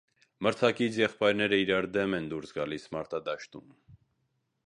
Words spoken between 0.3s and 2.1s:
Մրցակից եղբայրները իրար